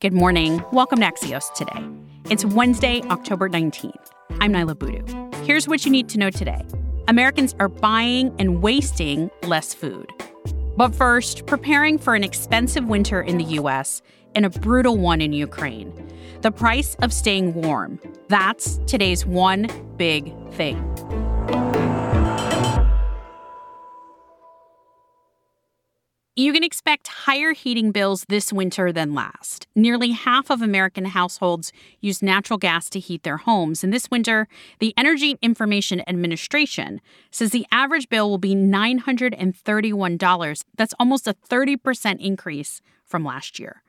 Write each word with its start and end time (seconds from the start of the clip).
Good 0.00 0.12
morning. 0.12 0.62
Welcome 0.70 1.00
to 1.00 1.06
Axios 1.06 1.52
today. 1.54 1.84
It's 2.30 2.44
Wednesday, 2.44 3.02
October 3.10 3.48
19th. 3.48 4.12
I'm 4.40 4.52
Niala 4.52 4.78
Boodhoo. 4.78 5.28
Here's 5.42 5.66
what 5.66 5.84
you 5.84 5.90
need 5.90 6.08
to 6.10 6.20
know 6.20 6.30
today 6.30 6.64
Americans 7.08 7.56
are 7.58 7.66
buying 7.66 8.32
and 8.38 8.62
wasting 8.62 9.28
less 9.42 9.74
food. 9.74 10.08
But 10.76 10.94
first, 10.94 11.46
preparing 11.46 11.98
for 11.98 12.14
an 12.14 12.22
expensive 12.22 12.86
winter 12.86 13.20
in 13.20 13.38
the 13.38 13.44
U.S. 13.54 14.00
and 14.36 14.46
a 14.46 14.50
brutal 14.50 14.96
one 14.96 15.20
in 15.20 15.32
Ukraine. 15.32 15.92
The 16.42 16.52
price 16.52 16.94
of 17.02 17.12
staying 17.12 17.54
warm. 17.54 17.98
That's 18.28 18.76
today's 18.86 19.26
one 19.26 19.66
big 19.96 20.32
thing. 20.52 20.78
You 26.38 26.52
can 26.52 26.62
expect 26.62 27.08
higher 27.08 27.52
heating 27.52 27.90
bills 27.90 28.24
this 28.28 28.52
winter 28.52 28.92
than 28.92 29.12
last. 29.12 29.66
Nearly 29.74 30.12
half 30.12 30.50
of 30.50 30.62
American 30.62 31.06
households 31.06 31.72
use 32.00 32.22
natural 32.22 32.60
gas 32.60 32.88
to 32.90 33.00
heat 33.00 33.24
their 33.24 33.38
homes. 33.38 33.82
And 33.82 33.92
this 33.92 34.08
winter, 34.08 34.46
the 34.78 34.94
Energy 34.96 35.36
Information 35.42 36.00
Administration 36.08 37.00
says 37.32 37.50
the 37.50 37.66
average 37.72 38.08
bill 38.08 38.30
will 38.30 38.38
be 38.38 38.54
$931. 38.54 40.64
That's 40.76 40.94
almost 41.00 41.26
a 41.26 41.34
30% 41.34 42.20
increase 42.20 42.80
from 43.04 43.24
last 43.24 43.58
year. 43.58 43.82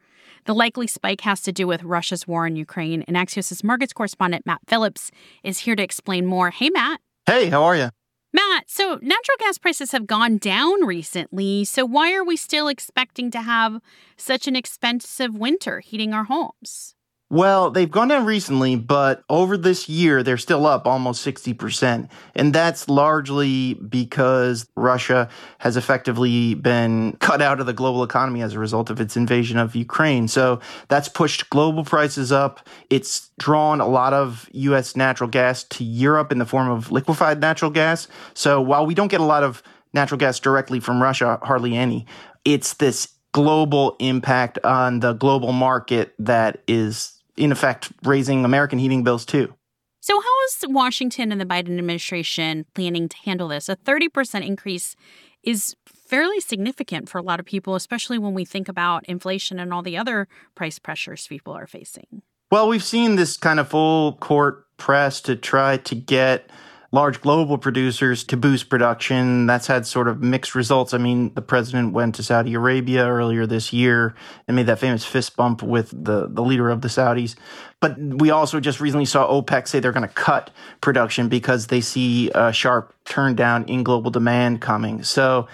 The 0.46 0.56
likely 0.56 0.88
spike 0.88 1.22
has 1.22 1.44
to 1.44 1.52
do 1.52 1.68
with 1.68 1.84
Russia's 1.84 2.28
war 2.28 2.48
in 2.48 2.56
Ukraine. 2.56 3.04
And 3.04 3.16
Axios' 3.16 3.64
markets 3.64 3.94
correspondent 3.94 4.48
Matt 4.48 4.62
Phillips 4.66 5.12
is 5.44 5.60
here 5.60 5.76
to 5.76 5.84
explain 5.84 6.26
more. 6.26 6.50
Hey, 6.50 6.72
Matt. 6.72 7.00
Hey, 7.28 7.50
how 7.50 7.64
are 7.64 7.76
you? 7.76 7.92
Matt, 8.32 8.70
so 8.70 9.00
natural 9.02 9.38
gas 9.40 9.58
prices 9.58 9.92
have 9.92 10.06
gone 10.06 10.38
down 10.38 10.86
recently. 10.86 11.66
So 11.66 11.86
why 11.86 12.14
are 12.14 12.24
we 12.24 12.38
still 12.38 12.68
expecting 12.68 13.32
to 13.32 13.42
have 13.42 13.82
such 14.18 14.48
an 14.48 14.56
expensive 14.56 15.36
winter 15.36 15.80
heating 15.80 16.14
our 16.14 16.26
homes? 16.26 16.96
Well, 17.32 17.70
they've 17.70 17.92
gone 17.92 18.08
down 18.08 18.26
recently, 18.26 18.76
but 18.76 19.24
over 19.30 19.56
this 19.56 19.88
year, 19.88 20.24
they're 20.24 20.36
still 20.36 20.66
up 20.66 20.88
almost 20.88 21.24
60%. 21.24 22.10
And 22.34 22.56
that's 22.56 22.90
largely 22.90 23.76
because 23.76 24.66
Russia 24.76 25.30
has 25.60 25.78
effectively 25.78 26.56
been 26.56 27.18
cut 27.20 27.40
out 27.40 27.60
of 27.60 27.68
the 27.68 27.74
global 27.74 28.02
economy 28.02 28.42
as 28.42 28.56
a 28.56 28.60
result 28.60 28.90
of 28.90 29.00
its 29.00 29.16
invasion 29.16 29.60
of 29.60 29.76
Ukraine. 29.76 30.28
So 30.28 30.60
that's 30.88 31.08
pushed 31.08 31.52
global 31.52 31.84
prices 31.84 32.32
up. 32.32 32.68
It's 32.90 33.30
drawn 33.38 33.80
a 33.80 33.88
lot 33.88 34.14
of 34.14 34.50
U.S. 34.54 34.96
natural 34.96 35.30
gas 35.30 35.64
to 35.66 35.84
Europe 35.84 36.32
in 36.32 36.40
the 36.40 36.48
form 36.48 36.68
of 36.68 36.92
liquefied 36.92 37.40
natural 37.40 37.70
gas. 37.70 38.08
So 38.34 38.60
while 38.60 38.88
we 38.88 38.96
don't 38.96 39.08
get 39.12 39.22
a 39.22 39.26
lot 39.26 39.44
of 39.44 39.62
natural 39.94 40.18
gas 40.18 40.40
directly 40.40 40.80
from 40.80 41.00
Russia, 41.00 41.38
hardly 41.44 41.78
any, 41.78 42.08
it's 42.44 42.74
this 42.74 43.10
global 43.34 43.96
impact 44.00 44.58
on 44.64 45.02
the 45.02 45.14
global 45.14 45.52
market 45.52 46.16
that 46.18 46.64
is 46.68 47.19
in 47.40 47.52
effect, 47.52 47.92
raising 48.04 48.46
American 48.46 48.78
heating 48.80 49.04
bills 49.04 49.26
too. 49.26 49.54
So, 50.02 50.20
how 50.20 50.44
is 50.48 50.66
Washington 50.70 51.32
and 51.32 51.42
the 51.42 51.46
Biden 51.46 51.78
administration 51.78 52.66
planning 52.74 53.10
to 53.10 53.18
handle 53.18 53.50
this? 53.50 53.68
A 53.68 53.76
30% 53.76 54.46
increase 54.46 54.96
is 55.44 55.76
fairly 55.86 56.40
significant 56.40 57.10
for 57.10 57.18
a 57.18 57.22
lot 57.22 57.40
of 57.40 57.46
people, 57.46 57.76
especially 57.76 58.18
when 58.18 58.34
we 58.34 58.46
think 58.46 58.70
about 58.70 59.06
inflation 59.08 59.60
and 59.60 59.74
all 59.74 59.82
the 59.82 59.98
other 59.98 60.28
price 60.56 60.80
pressures 60.80 61.28
people 61.28 61.54
are 61.54 61.68
facing. 61.68 62.22
Well, 62.52 62.68
we've 62.68 62.84
seen 62.84 63.16
this 63.16 63.38
kind 63.38 63.60
of 63.60 63.70
full 63.70 64.14
court 64.14 64.66
press 64.78 65.22
to 65.22 65.36
try 65.36 65.78
to 65.78 65.96
get 65.96 66.50
large 66.92 67.22
global 67.22 67.58
producers 67.58 68.24
to 68.24 68.38
boost 68.38 68.70
production. 68.70 69.46
That's 69.46 69.68
had 69.68 69.86
sort 69.86 70.08
of 70.08 70.24
mixed 70.24 70.56
results. 70.56 70.94
I 70.94 70.98
mean, 70.98 71.34
the 71.36 71.42
president 71.42 71.94
went 71.94 72.16
to 72.16 72.24
Saudi 72.24 72.54
Arabia 72.56 73.08
earlier 73.08 73.46
this 73.46 73.72
year 73.72 74.16
and 74.48 74.56
made 74.56 74.66
that 74.66 74.80
famous 74.80 75.06
fist 75.06 75.36
bump 75.36 75.62
with 75.62 75.92
the, 75.92 76.28
the 76.28 76.42
leader 76.42 76.70
of 76.70 76.82
the 76.82 76.88
Saudis. 76.88 77.36
But 77.80 77.98
we 78.00 78.32
also 78.32 78.60
just 78.60 78.80
recently 78.80 79.06
saw 79.06 79.30
OPEC 79.30 79.68
say 79.68 79.80
they're 79.80 79.92
going 79.92 80.08
to 80.08 80.14
cut 80.14 80.50
production 80.82 81.30
because 81.30 81.68
they 81.68 81.82
see 81.82 82.32
a 82.34 82.52
sharp 82.52 82.94
turn 83.06 83.36
down 83.36 83.66
in 83.66 83.84
global 83.84 84.12
demand 84.12 84.62
coming. 84.62 85.04
So 85.04 85.48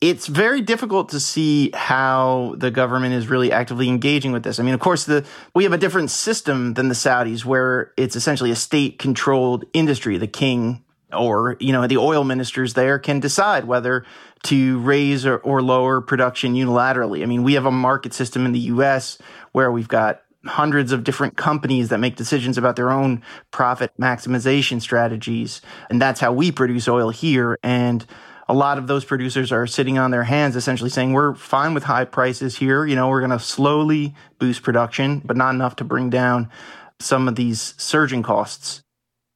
it's 0.00 0.26
very 0.26 0.62
difficult 0.62 1.10
to 1.10 1.20
see 1.20 1.70
how 1.74 2.54
the 2.56 2.70
government 2.70 3.14
is 3.14 3.28
really 3.28 3.52
actively 3.52 3.88
engaging 3.88 4.32
with 4.32 4.42
this. 4.42 4.58
I 4.58 4.62
mean, 4.62 4.72
of 4.72 4.80
course, 4.80 5.04
the 5.04 5.26
we 5.54 5.64
have 5.64 5.74
a 5.74 5.78
different 5.78 6.10
system 6.10 6.74
than 6.74 6.88
the 6.88 6.94
Saudis, 6.94 7.44
where 7.44 7.92
it's 7.96 8.16
essentially 8.16 8.50
a 8.50 8.56
state-controlled 8.56 9.64
industry. 9.74 10.16
The 10.16 10.26
king 10.26 10.84
or 11.12 11.56
you 11.60 11.72
know 11.72 11.86
the 11.86 11.98
oil 11.98 12.24
ministers 12.24 12.74
there 12.74 12.98
can 12.98 13.20
decide 13.20 13.64
whether 13.64 14.06
to 14.44 14.78
raise 14.80 15.26
or, 15.26 15.36
or 15.38 15.60
lower 15.60 16.00
production 16.00 16.54
unilaterally. 16.54 17.22
I 17.22 17.26
mean, 17.26 17.42
we 17.42 17.54
have 17.54 17.66
a 17.66 17.70
market 17.70 18.14
system 18.14 18.46
in 18.46 18.52
the 18.52 18.60
U.S. 18.60 19.18
where 19.52 19.70
we've 19.70 19.88
got 19.88 20.22
hundreds 20.46 20.92
of 20.92 21.04
different 21.04 21.36
companies 21.36 21.90
that 21.90 21.98
make 21.98 22.16
decisions 22.16 22.56
about 22.56 22.74
their 22.74 22.90
own 22.90 23.22
profit 23.50 23.92
maximization 24.00 24.80
strategies, 24.80 25.60
and 25.90 26.00
that's 26.00 26.20
how 26.20 26.32
we 26.32 26.50
produce 26.50 26.88
oil 26.88 27.10
here. 27.10 27.58
And 27.62 28.06
a 28.50 28.52
lot 28.52 28.78
of 28.78 28.88
those 28.88 29.04
producers 29.04 29.52
are 29.52 29.64
sitting 29.64 29.96
on 29.96 30.10
their 30.10 30.24
hands, 30.24 30.56
essentially 30.56 30.90
saying, 30.90 31.12
we're 31.12 31.36
fine 31.36 31.72
with 31.72 31.84
high 31.84 32.04
prices 32.04 32.56
here. 32.56 32.84
You 32.84 32.96
know, 32.96 33.08
we're 33.08 33.20
going 33.20 33.30
to 33.30 33.38
slowly 33.38 34.12
boost 34.40 34.64
production, 34.64 35.20
but 35.24 35.36
not 35.36 35.54
enough 35.54 35.76
to 35.76 35.84
bring 35.84 36.10
down 36.10 36.50
some 36.98 37.28
of 37.28 37.36
these 37.36 37.74
surging 37.78 38.24
costs. 38.24 38.82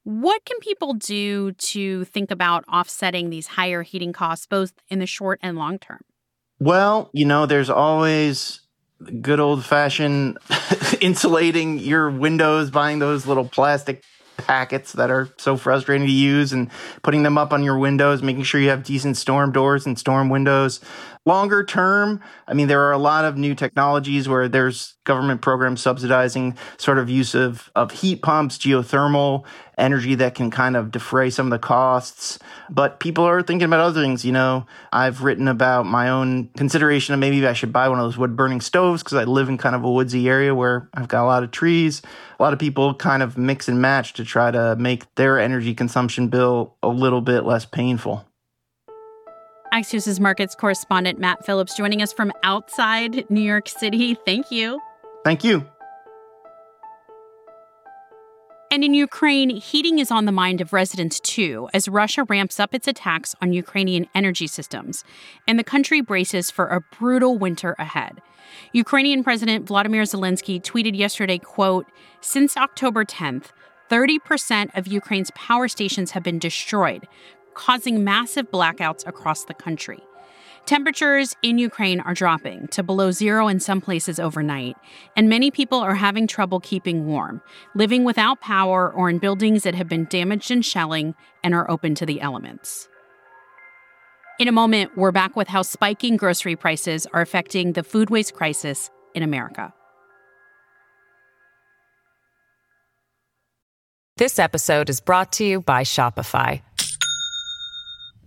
What 0.02 0.44
can 0.44 0.58
people 0.58 0.94
do 0.94 1.52
to 1.52 2.04
think 2.06 2.32
about 2.32 2.64
offsetting 2.66 3.30
these 3.30 3.46
higher 3.46 3.82
heating 3.82 4.12
costs, 4.12 4.46
both 4.46 4.72
in 4.88 4.98
the 4.98 5.06
short 5.06 5.38
and 5.40 5.56
long 5.56 5.78
term? 5.78 6.00
Well, 6.58 7.08
you 7.12 7.24
know, 7.24 7.46
there's 7.46 7.70
always 7.70 8.62
good 9.20 9.38
old 9.38 9.64
fashioned 9.64 10.38
insulating 11.00 11.78
your 11.78 12.10
windows, 12.10 12.72
buying 12.72 12.98
those 12.98 13.28
little 13.28 13.48
plastic 13.48 14.02
packets 14.36 14.92
that 14.92 15.10
are 15.10 15.28
so 15.38 15.56
frustrating 15.56 16.06
to 16.06 16.12
use 16.12 16.52
and 16.52 16.70
putting 17.02 17.22
them 17.22 17.38
up 17.38 17.52
on 17.52 17.62
your 17.62 17.78
windows, 17.78 18.22
making 18.22 18.42
sure 18.42 18.60
you 18.60 18.70
have 18.70 18.82
decent 18.82 19.16
storm 19.16 19.52
doors 19.52 19.86
and 19.86 19.98
storm 19.98 20.28
windows. 20.28 20.80
Longer 21.26 21.64
term, 21.64 22.20
I 22.46 22.52
mean, 22.52 22.68
there 22.68 22.82
are 22.82 22.92
a 22.92 22.98
lot 22.98 23.24
of 23.24 23.36
new 23.38 23.54
technologies 23.54 24.28
where 24.28 24.46
there's 24.48 24.96
government 25.04 25.40
programs 25.40 25.80
subsidizing 25.80 26.56
sort 26.76 26.98
of 26.98 27.08
use 27.08 27.34
of, 27.34 27.70
of 27.74 27.92
heat 27.92 28.20
pumps, 28.22 28.58
geothermal 28.58 29.44
energy 29.78 30.14
that 30.16 30.34
can 30.34 30.50
kind 30.50 30.76
of 30.76 30.90
defray 30.90 31.30
some 31.30 31.46
of 31.46 31.50
the 31.50 31.58
costs. 31.58 32.38
But 32.70 33.00
people 33.00 33.24
are 33.24 33.42
thinking 33.42 33.66
about 33.66 33.80
other 33.80 34.02
things. 34.02 34.24
You 34.24 34.32
know, 34.32 34.66
I've 34.92 35.22
written 35.22 35.48
about 35.48 35.86
my 35.86 36.08
own 36.08 36.48
consideration 36.56 37.14
of 37.14 37.20
maybe 37.20 37.46
I 37.46 37.52
should 37.52 37.72
buy 37.72 37.88
one 37.88 37.98
of 37.98 38.04
those 38.04 38.18
wood 38.18 38.36
burning 38.36 38.60
stoves 38.60 39.02
because 39.02 39.18
I 39.18 39.24
live 39.24 39.48
in 39.48 39.58
kind 39.58 39.74
of 39.74 39.84
a 39.84 39.90
woodsy 39.90 40.28
area 40.28 40.54
where 40.54 40.88
I've 40.94 41.08
got 41.08 41.24
a 41.24 41.26
lot 41.26 41.42
of 41.42 41.50
trees. 41.50 42.02
A 42.38 42.42
lot 42.42 42.52
of 42.52 42.58
people 42.58 42.94
kind 42.94 43.22
of 43.22 43.38
mix 43.38 43.68
and 43.68 43.80
match 43.80 44.14
to 44.14 44.24
try 44.24 44.50
to 44.50 44.76
make 44.76 45.12
their 45.14 45.38
energy 45.38 45.74
consumption 45.74 46.28
bill 46.28 46.76
a 46.82 46.88
little 46.88 47.20
bit 47.20 47.44
less 47.44 47.64
painful. 47.64 48.26
Axios' 49.72 50.20
markets 50.20 50.54
correspondent 50.54 51.18
Matt 51.18 51.44
Phillips 51.44 51.76
joining 51.76 52.00
us 52.00 52.12
from 52.12 52.32
outside 52.44 53.28
New 53.28 53.40
York 53.40 53.68
City. 53.68 54.14
Thank 54.24 54.52
you. 54.52 54.80
Thank 55.24 55.42
you. 55.42 55.66
And 58.74 58.82
in 58.82 58.92
Ukraine, 58.92 59.50
heating 59.50 60.00
is 60.00 60.10
on 60.10 60.24
the 60.24 60.32
mind 60.32 60.60
of 60.60 60.72
residents 60.72 61.20
too, 61.20 61.68
as 61.72 61.86
Russia 61.86 62.24
ramps 62.24 62.58
up 62.58 62.74
its 62.74 62.88
attacks 62.88 63.32
on 63.40 63.52
Ukrainian 63.52 64.08
energy 64.16 64.48
systems, 64.48 65.04
and 65.46 65.56
the 65.56 65.62
country 65.62 66.00
braces 66.00 66.50
for 66.50 66.66
a 66.66 66.80
brutal 66.80 67.38
winter 67.38 67.76
ahead. 67.78 68.20
Ukrainian 68.72 69.22
President 69.22 69.64
Vladimir 69.68 70.02
Zelensky 70.02 70.60
tweeted 70.60 70.98
yesterday, 70.98 71.38
quote, 71.38 71.86
"Since 72.20 72.56
October 72.56 73.04
10th, 73.04 73.52
30% 73.88 74.72
of 74.74 74.88
Ukraine's 74.88 75.30
power 75.36 75.68
stations 75.68 76.10
have 76.10 76.24
been 76.24 76.40
destroyed, 76.40 77.06
causing 77.54 78.02
massive 78.02 78.50
blackouts 78.50 79.06
across 79.06 79.44
the 79.44 79.54
country. 79.54 80.00
Temperatures 80.66 81.36
in 81.42 81.58
Ukraine 81.58 82.00
are 82.00 82.14
dropping 82.14 82.68
to 82.68 82.82
below 82.82 83.10
zero 83.10 83.48
in 83.48 83.60
some 83.60 83.82
places 83.82 84.18
overnight, 84.18 84.76
and 85.14 85.28
many 85.28 85.50
people 85.50 85.78
are 85.78 85.94
having 85.94 86.26
trouble 86.26 86.58
keeping 86.58 87.04
warm, 87.04 87.42
living 87.74 88.02
without 88.02 88.40
power 88.40 88.90
or 88.90 89.10
in 89.10 89.18
buildings 89.18 89.64
that 89.64 89.74
have 89.74 89.88
been 89.88 90.06
damaged 90.06 90.50
in 90.50 90.62
shelling 90.62 91.14
and 91.42 91.54
are 91.54 91.70
open 91.70 91.94
to 91.96 92.06
the 92.06 92.18
elements. 92.22 92.88
In 94.40 94.48
a 94.48 94.52
moment, 94.52 94.96
we're 94.96 95.12
back 95.12 95.36
with 95.36 95.48
how 95.48 95.60
spiking 95.60 96.16
grocery 96.16 96.56
prices 96.56 97.06
are 97.12 97.20
affecting 97.20 97.74
the 97.74 97.82
food 97.82 98.08
waste 98.08 98.32
crisis 98.32 98.90
in 99.14 99.22
America. 99.22 99.74
This 104.16 104.38
episode 104.38 104.88
is 104.88 105.00
brought 105.02 105.30
to 105.32 105.44
you 105.44 105.60
by 105.60 105.82
Shopify. 105.82 106.62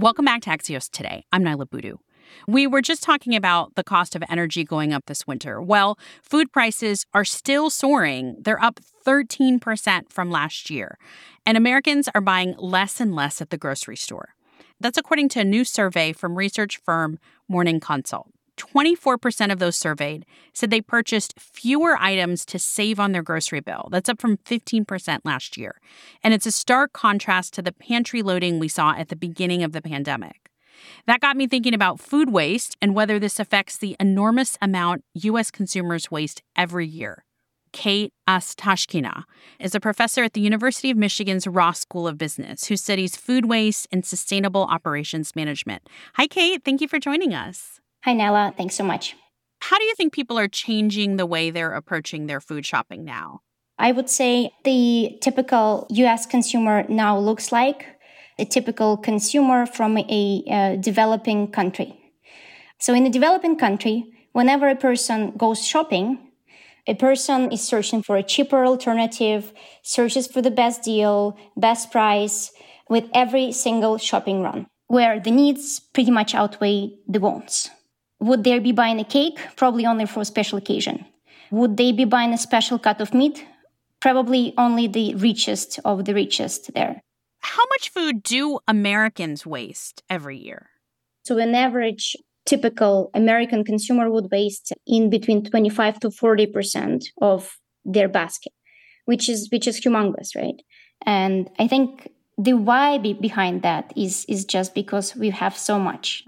Welcome 0.00 0.26
back 0.26 0.42
to 0.42 0.50
Axios 0.50 0.88
today. 0.88 1.24
I'm 1.32 1.42
Niala 1.42 1.68
Boodhoo. 1.68 1.96
We 2.46 2.68
were 2.68 2.82
just 2.82 3.02
talking 3.02 3.34
about 3.34 3.74
the 3.74 3.82
cost 3.82 4.14
of 4.14 4.22
energy 4.28 4.62
going 4.62 4.92
up 4.92 5.06
this 5.06 5.26
winter. 5.26 5.60
Well, 5.60 5.98
food 6.22 6.52
prices 6.52 7.04
are 7.14 7.24
still 7.24 7.68
soaring. 7.68 8.36
They're 8.38 8.62
up 8.62 8.78
13% 9.04 10.12
from 10.12 10.30
last 10.30 10.70
year, 10.70 10.98
and 11.44 11.56
Americans 11.56 12.08
are 12.14 12.20
buying 12.20 12.54
less 12.58 13.00
and 13.00 13.12
less 13.12 13.40
at 13.40 13.50
the 13.50 13.58
grocery 13.58 13.96
store. 13.96 14.36
That's 14.78 14.98
according 14.98 15.30
to 15.30 15.40
a 15.40 15.44
new 15.44 15.64
survey 15.64 16.12
from 16.12 16.38
research 16.38 16.76
firm 16.76 17.18
Morning 17.48 17.80
Consult. 17.80 18.28
24% 18.58 19.52
of 19.52 19.58
those 19.58 19.76
surveyed 19.76 20.26
said 20.52 20.70
they 20.70 20.80
purchased 20.80 21.38
fewer 21.38 21.96
items 21.96 22.44
to 22.46 22.58
save 22.58 23.00
on 23.00 23.12
their 23.12 23.22
grocery 23.22 23.60
bill. 23.60 23.88
That's 23.90 24.08
up 24.08 24.20
from 24.20 24.36
15% 24.38 25.20
last 25.24 25.56
year. 25.56 25.80
And 26.22 26.34
it's 26.34 26.46
a 26.46 26.52
stark 26.52 26.92
contrast 26.92 27.54
to 27.54 27.62
the 27.62 27.72
pantry 27.72 28.22
loading 28.22 28.58
we 28.58 28.68
saw 28.68 28.92
at 28.92 29.08
the 29.08 29.16
beginning 29.16 29.62
of 29.62 29.72
the 29.72 29.82
pandemic. 29.82 30.50
That 31.06 31.20
got 31.20 31.36
me 31.36 31.46
thinking 31.46 31.74
about 31.74 32.00
food 32.00 32.30
waste 32.30 32.76
and 32.80 32.94
whether 32.94 33.18
this 33.18 33.40
affects 33.40 33.76
the 33.76 33.96
enormous 33.98 34.56
amount 34.60 35.04
U.S. 35.14 35.50
consumers 35.50 36.10
waste 36.10 36.42
every 36.56 36.86
year. 36.86 37.24
Kate 37.72 38.12
Astashkina 38.28 39.24
is 39.60 39.74
a 39.74 39.80
professor 39.80 40.22
at 40.24 40.32
the 40.32 40.40
University 40.40 40.90
of 40.90 40.96
Michigan's 40.96 41.46
Ross 41.46 41.80
School 41.80 42.08
of 42.08 42.16
Business 42.18 42.66
who 42.66 42.76
studies 42.76 43.16
food 43.16 43.46
waste 43.46 43.86
and 43.92 44.04
sustainable 44.04 44.62
operations 44.62 45.36
management. 45.36 45.88
Hi, 46.14 46.26
Kate. 46.26 46.64
Thank 46.64 46.80
you 46.80 46.88
for 46.88 46.98
joining 46.98 47.34
us. 47.34 47.80
Hi, 48.08 48.14
Nella. 48.14 48.54
Thanks 48.56 48.74
so 48.74 48.84
much. 48.84 49.16
How 49.60 49.76
do 49.76 49.84
you 49.84 49.94
think 49.94 50.14
people 50.14 50.38
are 50.38 50.48
changing 50.48 51.18
the 51.18 51.26
way 51.26 51.50
they're 51.50 51.74
approaching 51.74 52.26
their 52.26 52.40
food 52.40 52.64
shopping 52.64 53.04
now? 53.04 53.40
I 53.78 53.92
would 53.92 54.08
say 54.08 54.50
the 54.64 55.18
typical 55.20 55.86
US 55.90 56.24
consumer 56.24 56.86
now 56.88 57.18
looks 57.18 57.52
like 57.52 57.84
a 58.38 58.46
typical 58.46 58.96
consumer 58.96 59.66
from 59.66 59.98
a 59.98 60.42
uh, 60.50 60.76
developing 60.76 61.48
country. 61.48 62.00
So, 62.78 62.94
in 62.94 63.04
a 63.04 63.10
developing 63.10 63.58
country, 63.58 64.06
whenever 64.32 64.70
a 64.70 64.74
person 64.74 65.32
goes 65.36 65.62
shopping, 65.62 66.30
a 66.86 66.94
person 66.94 67.52
is 67.52 67.60
searching 67.60 68.02
for 68.02 68.16
a 68.16 68.22
cheaper 68.22 68.64
alternative, 68.64 69.52
searches 69.82 70.26
for 70.26 70.40
the 70.40 70.50
best 70.50 70.82
deal, 70.82 71.36
best 71.58 71.92
price 71.92 72.52
with 72.88 73.04
every 73.12 73.52
single 73.52 73.98
shopping 73.98 74.40
run, 74.40 74.66
where 74.86 75.20
the 75.20 75.30
needs 75.30 75.78
pretty 75.92 76.10
much 76.10 76.34
outweigh 76.34 76.96
the 77.06 77.20
wants. 77.20 77.68
Would 78.20 78.44
they 78.44 78.58
be 78.58 78.72
buying 78.72 79.00
a 79.00 79.04
cake? 79.04 79.38
Probably 79.56 79.86
only 79.86 80.06
for 80.06 80.20
a 80.20 80.24
special 80.24 80.58
occasion. 80.58 81.04
Would 81.50 81.76
they 81.76 81.92
be 81.92 82.04
buying 82.04 82.32
a 82.32 82.38
special 82.38 82.78
cut 82.78 83.00
of 83.00 83.14
meat? 83.14 83.44
Probably 84.00 84.54
only 84.58 84.86
the 84.86 85.14
richest 85.14 85.80
of 85.84 86.04
the 86.04 86.14
richest 86.14 86.72
there. 86.74 87.02
How 87.40 87.62
much 87.70 87.90
food 87.90 88.22
do 88.22 88.58
Americans 88.66 89.46
waste 89.46 90.02
every 90.10 90.38
year? 90.38 90.70
So, 91.24 91.38
an 91.38 91.54
average 91.54 92.16
typical 92.46 93.10
American 93.14 93.64
consumer 93.64 94.10
would 94.10 94.30
waste 94.30 94.72
in 94.86 95.10
between 95.10 95.44
25 95.44 96.00
to 96.00 96.08
40% 96.08 97.04
of 97.20 97.58
their 97.84 98.08
basket, 98.08 98.52
which 99.04 99.28
is 99.28 99.48
which 99.50 99.66
is 99.66 99.80
humongous, 99.80 100.34
right? 100.34 100.60
And 101.04 101.50
I 101.58 101.68
think 101.68 102.10
the 102.36 102.54
why 102.54 102.98
be 102.98 103.12
behind 103.12 103.62
that 103.62 103.92
is 103.96 104.24
is 104.28 104.44
just 104.44 104.74
because 104.74 105.14
we 105.16 105.30
have 105.30 105.56
so 105.56 105.78
much. 105.78 106.24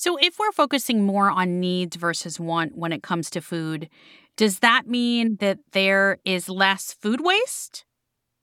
So, 0.00 0.16
if 0.16 0.38
we're 0.38 0.52
focusing 0.52 1.02
more 1.02 1.28
on 1.28 1.58
needs 1.58 1.96
versus 1.96 2.38
want 2.38 2.78
when 2.78 2.92
it 2.92 3.02
comes 3.02 3.30
to 3.30 3.40
food, 3.40 3.88
does 4.36 4.60
that 4.60 4.86
mean 4.86 5.38
that 5.40 5.58
there 5.72 6.18
is 6.24 6.48
less 6.48 6.92
food 6.92 7.20
waste? 7.20 7.84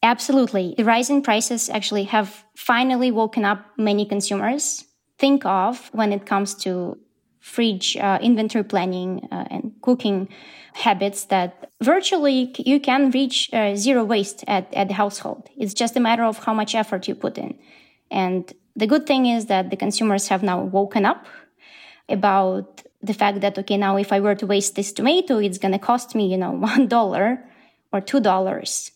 Absolutely. 0.04 0.76
The 0.78 0.84
rising 0.84 1.22
prices 1.22 1.70
actually 1.70 2.04
have 2.04 2.44
finally 2.58 3.10
woken 3.10 3.46
up 3.46 3.66
many 3.78 4.06
consumers. 4.06 4.84
Think 5.18 5.46
of 5.46 5.90
when 5.94 6.12
it 6.12 6.26
comes 6.26 6.56
to 6.56 6.98
fridge 7.40 7.96
uh, 7.96 8.20
inventory 8.22 8.66
planning 8.66 9.26
uh, 9.32 9.46
and 9.50 9.72
cooking 9.82 10.28
habits 10.74 11.24
that 11.26 11.72
virtually 11.82 12.54
you 12.58 12.82
can 12.82 13.12
reach 13.12 13.50
uh, 13.54 13.78
zero 13.78 14.04
waste 14.04 14.44
at, 14.50 14.74
at 14.74 14.90
the 14.90 14.94
household. 14.94 15.48
It's 15.56 15.74
just 15.74 15.96
a 15.96 16.02
matter 16.02 16.26
of 16.26 16.44
how 16.44 16.54
much 16.54 16.76
effort 16.76 17.08
you 17.08 17.16
put 17.16 17.38
in. 17.38 17.58
And 18.12 18.52
the 18.76 18.88
good 18.88 19.08
thing 19.08 19.26
is 19.26 19.46
that 19.46 19.70
the 19.70 19.78
consumers 19.78 20.28
have 20.28 20.44
now 20.44 20.62
woken 20.62 21.06
up 21.06 21.26
about 22.10 22.84
the 23.02 23.14
fact 23.14 23.42
that 23.42 23.58
okay 23.58 23.78
now 23.78 23.98
if 23.98 24.12
i 24.12 24.20
were 24.20 24.36
to 24.36 24.48
waste 24.48 24.76
this 24.76 24.92
tomato 24.92 25.38
it's 25.38 25.58
going 25.58 25.72
to 25.72 25.80
cost 25.80 26.16
me 26.16 26.28
you 26.28 26.38
know 26.38 26.52
one 26.72 26.88
dollar 26.88 27.44
or 27.96 28.02
two 28.02 28.20
dollars. 28.20 28.92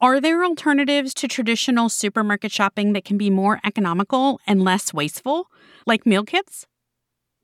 Are 0.00 0.20
there 0.20 0.44
alternatives 0.44 1.12
to 1.14 1.28
traditional 1.28 1.88
supermarket 1.88 2.52
shopping 2.52 2.92
that 2.92 3.04
can 3.04 3.18
be 3.18 3.30
more 3.30 3.60
economical 3.64 4.40
and 4.46 4.64
less 4.64 4.94
wasteful 4.94 5.48
like 5.86 6.06
meal 6.06 6.24
kits? 6.24 6.66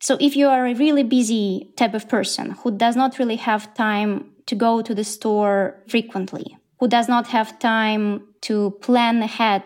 So 0.00 0.16
if 0.20 0.36
you 0.36 0.48
are 0.48 0.66
a 0.66 0.74
really 0.74 1.02
busy 1.02 1.72
type 1.76 1.94
of 1.94 2.08
person 2.08 2.52
who 2.52 2.70
does 2.70 2.96
not 2.96 3.18
really 3.18 3.36
have 3.36 3.74
time 3.74 4.30
to 4.46 4.54
go 4.54 4.82
to 4.82 4.94
the 4.94 5.04
store 5.04 5.82
frequently 5.88 6.56
who 6.80 6.88
does 6.88 7.08
not 7.08 7.26
have 7.28 7.58
time 7.58 8.22
to 8.42 8.72
plan 8.82 9.22
ahead 9.22 9.62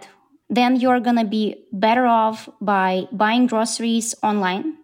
then 0.51 0.77
you're 0.77 1.01
going 1.01 1.17
to 1.17 1.25
be 1.25 1.67
better 1.73 2.07
off 2.07 2.49
by 2.61 3.07
buying 3.13 3.47
groceries 3.47 4.15
online 4.23 4.78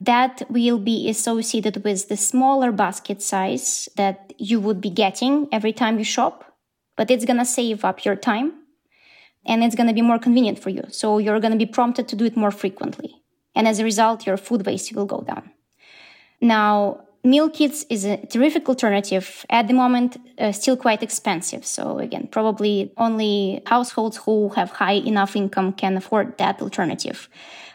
that 0.00 0.42
will 0.50 0.78
be 0.78 1.08
associated 1.08 1.82
with 1.84 2.08
the 2.08 2.16
smaller 2.16 2.72
basket 2.72 3.22
size 3.22 3.88
that 3.96 4.32
you 4.38 4.60
would 4.60 4.80
be 4.80 4.90
getting 4.90 5.48
every 5.52 5.72
time 5.72 5.98
you 5.98 6.04
shop, 6.04 6.56
but 6.96 7.10
it's 7.10 7.24
going 7.24 7.38
to 7.38 7.44
save 7.44 7.84
up 7.84 8.04
your 8.04 8.16
time 8.16 8.52
and 9.46 9.64
it's 9.64 9.74
going 9.74 9.88
to 9.88 9.94
be 9.94 10.02
more 10.02 10.18
convenient 10.18 10.58
for 10.58 10.70
you. 10.70 10.82
So 10.90 11.18
you're 11.18 11.40
going 11.40 11.52
to 11.52 11.58
be 11.58 11.66
prompted 11.66 12.08
to 12.08 12.16
do 12.16 12.24
it 12.24 12.36
more 12.36 12.50
frequently. 12.50 13.22
And 13.54 13.66
as 13.66 13.78
a 13.78 13.84
result, 13.84 14.26
your 14.26 14.36
food 14.36 14.66
waste 14.66 14.94
will 14.94 15.06
go 15.06 15.22
down. 15.22 15.50
Now, 16.40 17.06
meal 17.24 17.48
kits 17.48 17.86
is 17.88 18.04
a 18.04 18.18
terrific 18.26 18.68
alternative. 18.68 19.46
At 19.48 19.68
the 19.68 19.74
moment, 19.74 20.18
uh, 20.38 20.52
still 20.52 20.76
quite 20.76 21.02
expensive. 21.02 21.64
So 21.64 21.98
again, 21.98 22.28
probably 22.30 22.92
only 22.98 23.62
households 23.66 24.18
who 24.18 24.50
have 24.50 24.70
high 24.70 25.00
enough 25.06 25.36
income 25.36 25.72
can 25.72 25.96
afford 25.96 26.36
that 26.38 26.60
alternative. 26.60 27.28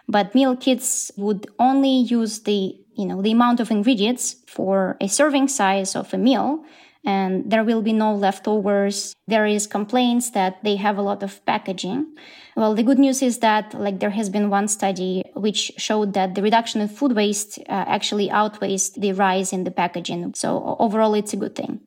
But 0.08 0.36
meal 0.36 0.55
kits 0.55 1.12
would 1.17 1.48
only 1.60 2.01
use 2.01 2.39
the, 2.39 2.75
you 2.96 3.05
know, 3.05 3.22
the 3.22 3.31
amount 3.31 3.60
of 3.60 3.72
ingredients 3.72 4.36
for 4.48 4.98
a 5.00 5.08
serving 5.08 5.48
size 5.48 5.96
of 5.96 6.13
a 6.13 6.17
meal 6.17 6.63
and 7.03 7.50
there 7.50 7.63
will 7.63 7.81
be 7.81 7.93
no 7.93 8.13
leftovers. 8.13 9.13
There 9.27 9.46
is 9.46 9.65
complaints 9.65 10.31
that 10.31 10.63
they 10.63 10.75
have 10.75 10.98
a 10.98 11.01
lot 11.01 11.24
of 11.24 11.43
packaging. 11.46 12.13
Well, 12.55 12.75
the 12.75 12.84
good 12.84 13.00
news 13.00 13.22
is 13.22 13.39
that 13.39 13.74
like 13.74 14.00
there 14.00 14.12
has 14.12 14.29
been 14.29 14.50
one 14.50 14.67
study 14.67 15.24
which 15.36 15.72
showed 15.77 16.13
that 16.13 16.36
the 16.36 16.41
reduction 16.41 16.81
in 16.81 16.88
food 16.88 17.13
waste 17.13 17.60
uh, 17.60 17.86
actually 17.88 18.29
outweighs 18.29 18.91
the 18.91 19.13
rise 19.13 19.53
in 19.53 19.63
the 19.63 19.72
packaging. 19.72 20.34
So 20.36 20.75
overall, 20.79 21.13
it's 21.13 21.34
a 21.34 21.38
good 21.38 21.55
thing. 21.55 21.81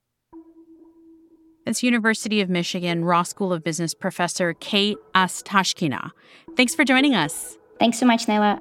It's 1.66 1.83
University 1.83 2.40
of 2.40 2.50
Michigan 2.50 3.04
Ross 3.04 3.30
School 3.30 3.52
of 3.52 3.62
Business 3.62 3.94
professor 3.94 4.52
Kate 4.52 4.99
Astashkina. 5.14 6.11
Thanks 6.56 6.75
for 6.75 6.85
joining 6.85 7.14
us. 7.14 7.56
Thanks 7.78 7.99
so 7.99 8.07
much, 8.07 8.26
Nayla. 8.26 8.61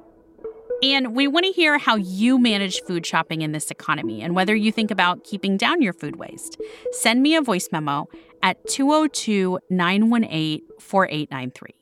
And 0.82 1.14
we 1.14 1.26
want 1.28 1.46
to 1.46 1.52
hear 1.52 1.78
how 1.78 1.96
you 1.96 2.38
manage 2.38 2.82
food 2.82 3.06
shopping 3.06 3.42
in 3.42 3.52
this 3.52 3.70
economy 3.70 4.20
and 4.20 4.34
whether 4.34 4.54
you 4.54 4.70
think 4.70 4.90
about 4.90 5.24
keeping 5.24 5.56
down 5.56 5.80
your 5.80 5.92
food 5.92 6.16
waste. 6.16 6.60
Send 6.92 7.22
me 7.22 7.36
a 7.36 7.40
voice 7.40 7.68
memo 7.72 8.06
at 8.42 8.58
202 8.68 9.60
918 9.70 10.60
4893. 10.78 11.74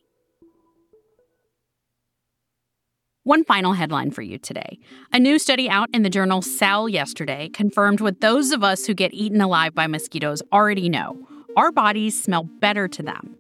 One 3.25 3.45
final 3.45 3.73
headline 3.73 4.11
for 4.11 4.23
you 4.23 4.37
today. 4.37 4.79
A 5.12 5.19
new 5.19 5.39
study 5.39 5.71
out 5.71 5.89
in 5.93 6.03
the 6.03 6.11
journal 6.11 6.43
Cell 6.43 6.89
yesterday 6.89 7.49
confirmed 7.49 8.01
what 8.01 8.21
those 8.21 8.51
of 8.51 8.65
us 8.65 8.87
who 8.87 8.95
get 8.95 9.15
eaten 9.15 9.41
alive 9.41 9.75
by 9.75 9.87
mosquitoes 9.87 10.43
already 10.53 10.89
know 10.89 11.27
our 11.57 11.71
bodies 11.71 12.21
smell 12.21 12.45
better 12.45 12.89
to 12.89 13.03
them. 13.03 13.37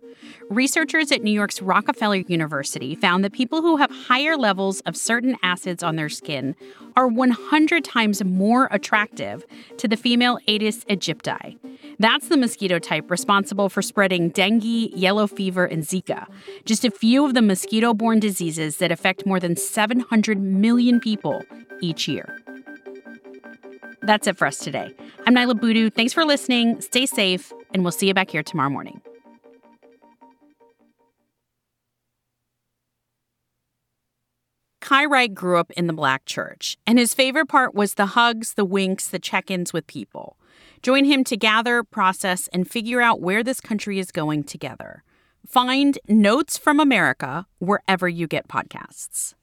Researchers 0.52 1.10
at 1.10 1.22
New 1.22 1.32
York's 1.32 1.62
Rockefeller 1.62 2.16
University 2.16 2.94
found 2.94 3.24
that 3.24 3.32
people 3.32 3.62
who 3.62 3.78
have 3.78 3.90
higher 3.90 4.36
levels 4.36 4.80
of 4.80 4.98
certain 4.98 5.34
acids 5.42 5.82
on 5.82 5.96
their 5.96 6.10
skin 6.10 6.54
are 6.94 7.08
100 7.08 7.82
times 7.82 8.22
more 8.22 8.68
attractive 8.70 9.46
to 9.78 9.88
the 9.88 9.96
female 9.96 10.38
Aedes 10.46 10.84
aegypti. 10.84 11.56
That's 11.98 12.28
the 12.28 12.36
mosquito 12.36 12.78
type 12.78 13.10
responsible 13.10 13.70
for 13.70 13.80
spreading 13.80 14.28
dengue, 14.28 14.62
yellow 14.62 15.26
fever, 15.26 15.64
and 15.64 15.84
Zika, 15.84 16.26
just 16.66 16.84
a 16.84 16.90
few 16.90 17.24
of 17.24 17.32
the 17.32 17.40
mosquito 17.40 17.94
borne 17.94 18.20
diseases 18.20 18.76
that 18.76 18.92
affect 18.92 19.24
more 19.24 19.40
than 19.40 19.56
700 19.56 20.38
million 20.38 21.00
people 21.00 21.42
each 21.80 22.06
year. 22.06 22.38
That's 24.02 24.26
it 24.26 24.36
for 24.36 24.46
us 24.46 24.58
today. 24.58 24.94
I'm 25.26 25.34
Niala 25.34 25.58
Boodhoo. 25.58 25.88
Thanks 25.88 26.12
for 26.12 26.26
listening. 26.26 26.82
Stay 26.82 27.06
safe, 27.06 27.54
and 27.72 27.82
we'll 27.84 27.92
see 27.92 28.08
you 28.08 28.14
back 28.14 28.30
here 28.30 28.42
tomorrow 28.42 28.68
morning. 28.68 29.00
Kai 34.82 35.04
Wright 35.04 35.32
grew 35.32 35.58
up 35.58 35.70
in 35.70 35.86
the 35.86 35.92
black 35.92 36.24
church, 36.26 36.76
and 36.88 36.98
his 36.98 37.14
favorite 37.14 37.46
part 37.46 37.72
was 37.72 37.94
the 37.94 38.06
hugs, 38.06 38.54
the 38.54 38.64
winks, 38.64 39.06
the 39.06 39.20
check 39.20 39.48
ins 39.48 39.72
with 39.72 39.86
people. 39.86 40.36
Join 40.82 41.04
him 41.04 41.22
to 41.24 41.36
gather, 41.36 41.84
process, 41.84 42.48
and 42.48 42.68
figure 42.68 43.00
out 43.00 43.20
where 43.20 43.44
this 43.44 43.60
country 43.60 44.00
is 44.00 44.10
going 44.10 44.42
together. 44.42 45.04
Find 45.46 46.00
Notes 46.08 46.58
from 46.58 46.80
America 46.80 47.46
wherever 47.60 48.08
you 48.08 48.26
get 48.26 48.48
podcasts. 48.48 49.34